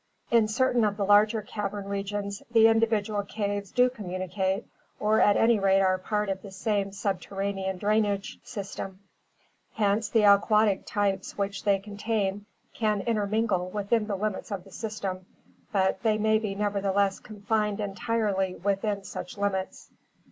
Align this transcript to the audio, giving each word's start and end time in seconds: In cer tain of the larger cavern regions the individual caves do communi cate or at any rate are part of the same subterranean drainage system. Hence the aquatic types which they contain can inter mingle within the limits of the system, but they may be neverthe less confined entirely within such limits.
In 0.31 0.47
cer 0.47 0.73
tain 0.73 0.83
of 0.83 0.97
the 0.97 1.05
larger 1.05 1.43
cavern 1.43 1.85
regions 1.87 2.41
the 2.49 2.67
individual 2.67 3.21
caves 3.21 3.69
do 3.69 3.87
communi 3.87 4.31
cate 4.31 4.65
or 4.99 5.19
at 5.21 5.37
any 5.37 5.59
rate 5.59 5.81
are 5.81 5.99
part 5.99 6.27
of 6.27 6.41
the 6.41 6.49
same 6.49 6.91
subterranean 6.91 7.77
drainage 7.77 8.39
system. 8.43 9.01
Hence 9.75 10.09
the 10.09 10.23
aquatic 10.23 10.87
types 10.87 11.37
which 11.37 11.65
they 11.65 11.77
contain 11.77 12.47
can 12.73 13.01
inter 13.01 13.27
mingle 13.27 13.69
within 13.69 14.07
the 14.07 14.15
limits 14.17 14.49
of 14.49 14.63
the 14.63 14.71
system, 14.71 15.27
but 15.71 16.01
they 16.01 16.17
may 16.17 16.39
be 16.39 16.55
neverthe 16.55 16.95
less 16.95 17.19
confined 17.19 17.79
entirely 17.79 18.55
within 18.55 19.03
such 19.03 19.37
limits. 19.37 19.91